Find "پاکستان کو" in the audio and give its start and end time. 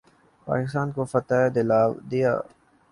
0.47-1.01